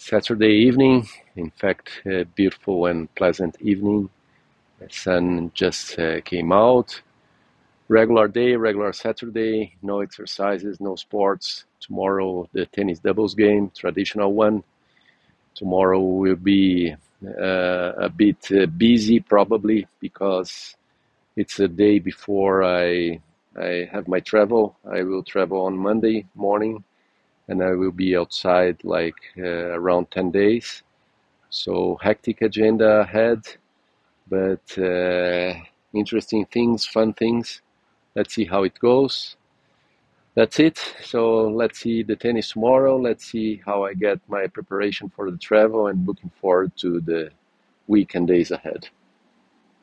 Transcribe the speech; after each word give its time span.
Saturday 0.00 0.54
evening. 0.66 1.06
In 1.36 1.50
fact, 1.50 2.00
a 2.06 2.24
beautiful 2.24 2.86
and 2.86 3.14
pleasant 3.14 3.54
evening. 3.60 4.08
The 4.78 4.88
sun 4.88 5.52
just 5.52 5.98
uh, 5.98 6.22
came 6.22 6.52
out. 6.52 7.02
Regular 7.88 8.26
day, 8.26 8.56
regular 8.56 8.94
Saturday. 8.94 9.76
No 9.82 10.00
exercises, 10.00 10.80
no 10.80 10.96
sports. 10.96 11.66
Tomorrow, 11.80 12.48
the 12.54 12.64
tennis 12.64 13.00
doubles 13.00 13.34
game, 13.34 13.70
traditional 13.76 14.32
one. 14.32 14.64
Tomorrow 15.54 16.00
will 16.00 16.36
be 16.36 16.96
uh, 17.22 17.92
a 17.98 18.08
bit 18.08 18.50
uh, 18.52 18.64
busy, 18.64 19.20
probably 19.20 19.86
because 20.00 20.76
it's 21.36 21.60
a 21.60 21.68
day 21.68 21.98
before 21.98 22.64
I 22.64 23.20
I 23.54 23.86
have 23.92 24.08
my 24.08 24.20
travel. 24.20 24.78
I 24.90 25.02
will 25.02 25.22
travel 25.24 25.60
on 25.66 25.76
Monday 25.76 26.24
morning 26.34 26.84
and 27.50 27.62
I 27.62 27.72
will 27.72 27.90
be 27.90 28.16
outside 28.16 28.78
like 28.84 29.20
uh, 29.36 29.74
around 29.78 30.10
10 30.12 30.30
days. 30.30 30.84
So 31.50 31.98
hectic 32.00 32.42
agenda 32.42 33.00
ahead, 33.00 33.40
but 34.28 34.62
uh, 34.78 35.54
interesting 35.92 36.46
things, 36.46 36.86
fun 36.86 37.12
things. 37.12 37.60
Let's 38.14 38.34
see 38.34 38.44
how 38.44 38.62
it 38.62 38.78
goes. 38.78 39.36
That's 40.36 40.60
it. 40.60 40.78
So 41.02 41.48
let's 41.48 41.80
see 41.80 42.04
the 42.04 42.14
tennis 42.14 42.52
tomorrow. 42.52 42.96
Let's 42.96 43.26
see 43.26 43.60
how 43.66 43.84
I 43.84 43.94
get 43.94 44.20
my 44.28 44.46
preparation 44.46 45.08
for 45.08 45.28
the 45.28 45.36
travel 45.36 45.88
and 45.88 46.06
looking 46.06 46.30
forward 46.40 46.70
to 46.76 47.00
the 47.00 47.30
week 47.88 48.14
and 48.14 48.28
days 48.28 48.52
ahead. 48.52 48.88